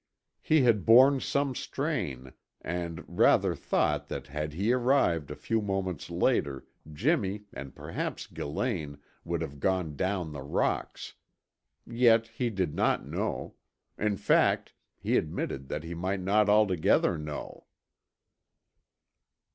He 0.41 0.63
had 0.63 0.83
borne 0.83 1.19
some 1.19 1.53
strain 1.53 2.33
and 2.59 3.03
rather 3.05 3.53
thought 3.53 4.07
that 4.07 4.25
had 4.25 4.53
he 4.53 4.73
arrived 4.73 5.29
a 5.29 5.35
few 5.35 5.61
moments 5.61 6.09
later 6.09 6.65
Jimmy, 6.91 7.43
and 7.53 7.75
perhaps 7.75 8.25
Gillane, 8.25 8.97
would 9.23 9.43
have 9.43 9.59
gone 9.59 9.95
down 9.95 10.31
the 10.31 10.41
rocks. 10.41 11.13
Yet 11.85 12.29
he 12.29 12.49
did 12.49 12.73
not 12.73 13.05
know. 13.05 13.53
In 13.95 14.17
fact, 14.17 14.73
he 14.97 15.17
admitted 15.17 15.67
that 15.67 15.83
he 15.83 15.93
might 15.93 16.21
not 16.21 16.49
altogether 16.49 17.15
know. 17.19 17.67